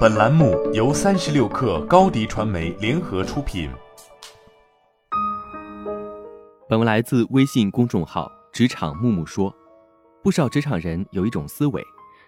[0.00, 3.70] 本栏目由三十六氪高低传媒联合出品。
[6.68, 9.54] 本文来自微信公众号“职场木木说”。
[10.22, 11.82] 不少职场人有一种思维，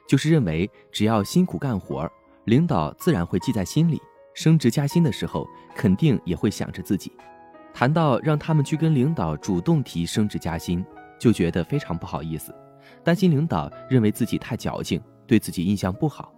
[0.09, 2.11] 就是认为只要辛苦干活，
[2.47, 4.01] 领导自然会记在心里，
[4.33, 7.13] 升职加薪的时候肯定也会想着自己。
[7.75, 10.83] 谈到让他们去跟领导主动提升职加薪，
[11.19, 12.55] 就觉得非常不好意思，
[13.05, 16.33] 担心领导认为自己太矫情，对自己印象不好。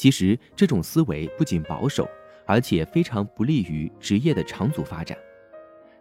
[0.00, 2.08] 其实这种思维不仅保守，
[2.46, 5.14] 而且非常不利于职业的长足发展。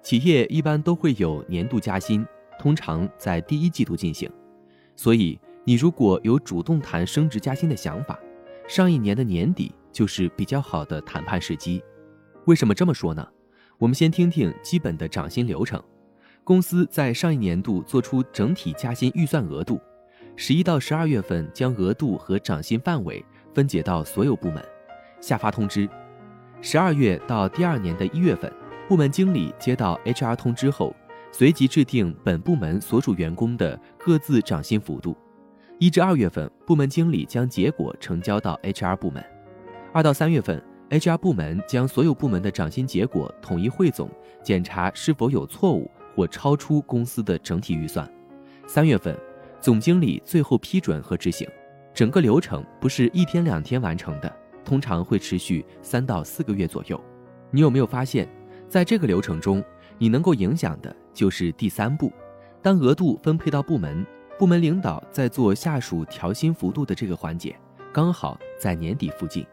[0.01, 2.25] 企业一般都会有年度加薪，
[2.57, 4.31] 通常在第一季度进行。
[4.95, 8.17] 所以，你如果有主动谈升职加薪的想法，
[8.69, 11.83] 上一年的年底就是比较好的谈判时机。
[12.45, 13.27] 为什么这么说呢？
[13.77, 15.83] 我们先听听基本的涨薪流程。
[16.45, 19.77] 公司在上一年度做出整体加薪预算额度，
[20.37, 23.21] 十一到十二月份将额度和涨薪范围。
[23.53, 24.63] 分解到所有部门，
[25.21, 25.89] 下发通知。
[26.61, 28.51] 十二月到第二年的一月份，
[28.87, 30.95] 部门经理接到 HR 通知后，
[31.31, 35.15] 随即制定本部门所属员工的各自涨薪幅度。
[35.77, 39.23] 一至二月份，部门经理将结果呈交到 HR 部门。
[39.93, 44.09] 二到三月份，HR 部门将所有部门的涨薪结果统一汇总，
[44.43, 48.11] 检查是否有错误或超出公司的整体预算。
[48.67, 49.17] 三月份，
[49.61, 51.47] 总经理最后批准和执行。
[51.99, 54.33] 整个流程不是一天两天完成的，
[54.63, 56.97] 通常会持续三到四个月左右。
[57.51, 58.25] 你有没有发现，
[58.69, 59.61] 在这个流程中，
[59.97, 62.09] 你能够影响的就是第三步，
[62.61, 64.07] 当额度分配到部门，
[64.37, 67.53] 部门领导在做下属调薪幅度的这个环节，
[67.91, 69.45] 刚好在年底附近。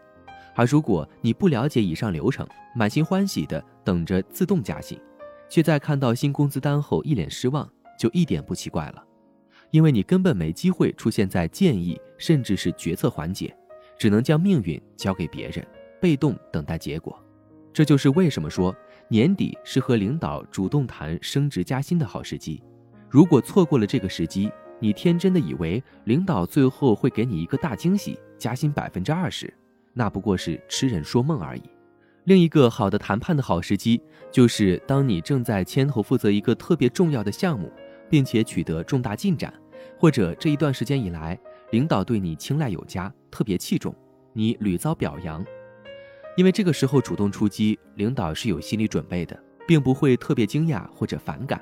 [0.54, 4.96] 而如果你不了解以上流程，满心欢喜的等着自动加薪，
[5.48, 9.02] 却在看到新工资单后一脸失望，就一点不奇怪了。
[9.70, 13.54] 因为你根本没机会出现在建议甚至是决策环节，
[13.98, 15.66] 只能将命运交给别人，
[16.00, 17.18] 被动等待结果。
[17.72, 18.74] 这就是为什么说
[19.08, 22.62] 年底是和领导主动谈升职加薪的好时机。
[23.08, 24.50] 如果错过了这个时机，
[24.80, 29.52] 你天真的以为领导最后会给你一个大惊喜，加薪百分之二十，
[29.92, 31.62] 那不过是痴人说梦而已。
[32.24, 34.00] 另一个好的谈判的好时机，
[34.32, 37.70] 就是当你正在牵头负责一个特别重要的项目。
[38.08, 39.52] 并且取得重大进展，
[39.98, 41.38] 或者这一段时间以来，
[41.70, 43.94] 领导对你青睐有加，特别器重，
[44.32, 45.44] 你屡遭表扬。
[46.36, 51.60] 因为这个时候主动出击，领导是有心理准备的，并不会特别惊讶或者反感，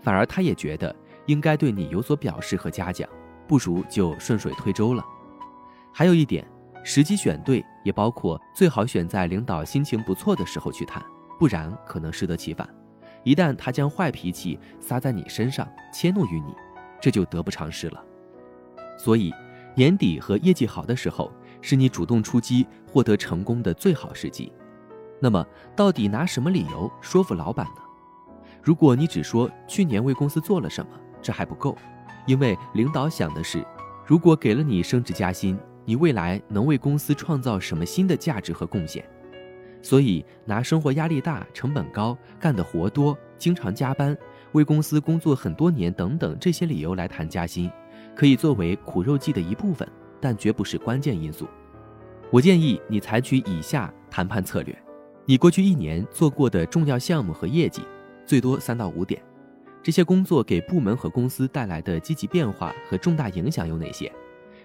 [0.00, 0.94] 反而他也觉得
[1.26, 3.08] 应该对你有所表示和嘉奖，
[3.48, 5.04] 不如就顺水推舟了。
[5.92, 6.46] 还有一点，
[6.84, 11.04] 时机选对，也包括最好选在领导心情不错的时候去谈，
[11.38, 12.68] 不然可能适得其反。
[13.24, 16.54] 一旦他将坏脾气撒在你身上，迁怒于你，
[17.00, 18.02] 这就得不偿失了。
[18.98, 19.32] 所以，
[19.74, 21.30] 年底和业绩好的时候，
[21.60, 24.52] 是你主动出击获得成功的最好时机。
[25.20, 25.46] 那么，
[25.76, 27.82] 到底拿什么理由说服老板呢？
[28.60, 30.90] 如果你只说去年为公司做了什么，
[31.20, 31.76] 这还不够，
[32.26, 33.64] 因为领导想的是，
[34.04, 39.04] 如果给了你升职加薪，你未来能为公司创造什么新的价值和贡献。
[39.82, 44.16] 所以，拿生活压力大、成本高、干的活多、经常加班、
[44.52, 47.68] 为公司工作很多年等等这些理由来谈加薪，
[48.14, 49.86] 可以作为苦肉计的一部分，
[50.20, 51.48] 但绝不是关键因素。
[52.30, 54.74] 我建议你采取以下谈判策略：
[55.26, 57.82] 你过去一年做过的重要项目和业绩，
[58.24, 59.20] 最多三到五点。
[59.82, 64.10] 这些工作给部门和公司带来的积极变化和重大影响有哪些？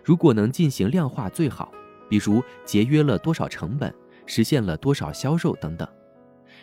[0.04, 1.72] 如果能进行量化最好，
[2.08, 3.92] 比如节约了多少成本。
[4.28, 5.88] 实现了多少销售等等，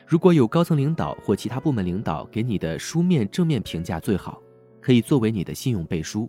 [0.07, 4.41] 如果有高层领导或其他部门领导给你的书面正面评价最好，
[4.81, 6.29] 可以作为你的信用背书。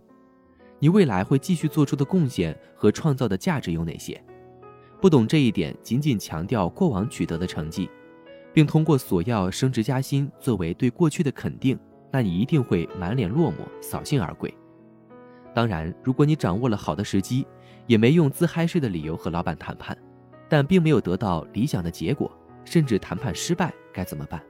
[0.78, 4.20] 你未来会继续做出的贡献和创造的价值有哪些？
[5.00, 7.88] 不懂这一点，仅仅强调过往取得的成绩，
[8.52, 11.78] 并通过索要升职加薪作为对过去的肯定，
[12.10, 14.52] 那你一定会满脸落寞，扫兴而归。
[15.54, 17.46] 当然，如果你掌握了好的时机，
[17.86, 19.96] 也没用自嗨式的理由和老板谈判。
[20.48, 22.30] 但并没有得到理想的结果，
[22.64, 24.42] 甚至谈判失败，该怎么办？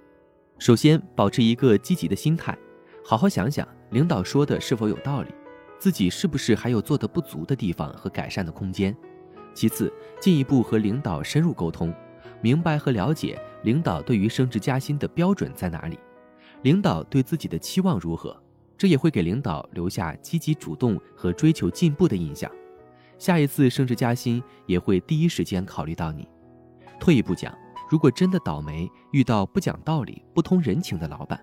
[0.59, 2.57] 首先，保持一个积极的心态，
[3.05, 5.29] 好好想想领导说的是否有道理，
[5.79, 8.97] 自己是不是还有做得不足的地方和改善的空间。
[9.53, 11.93] 其次，进一步和领导深入沟通，
[12.41, 15.99] 明白和了解领导对于升职加薪的标准在哪里，
[16.63, 18.37] 领导对自己的期望如何，
[18.77, 22.51] 这也会给领导留下积极主动和追求进步的印象。
[23.19, 26.29] 下一次升职加薪也会第一时间考虑到你。
[26.99, 27.55] 退一步讲，
[27.89, 31.39] 如果真的倒霉遇到不讲道理、不通人情的老板，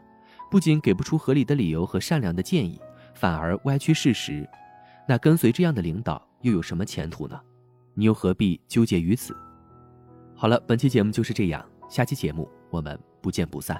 [0.50, 2.80] 不仅给不出合理的理由和善良的建议，
[3.14, 4.48] 反而歪曲事实，
[5.08, 7.40] 那跟随这样的领导又有什么前途呢？
[7.94, 9.36] 你又何必纠结于此？
[10.36, 13.80] 好了，本期节目就是这样，下期节目我们不见不散。